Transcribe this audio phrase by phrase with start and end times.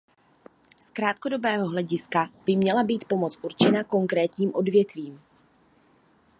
[0.79, 5.21] Z krátkodobého hlediska by měla být pomoc určena konkrétním odvětvím.